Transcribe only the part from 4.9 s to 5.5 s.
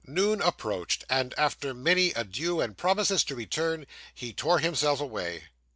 away.